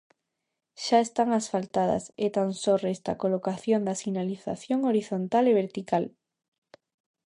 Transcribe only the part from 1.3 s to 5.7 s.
asfaltadas e tan só resta a colocación da sinalización horizontal e